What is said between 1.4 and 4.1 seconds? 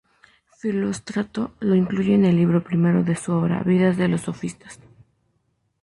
lo incluye en el Libro I de su obra "Vidas de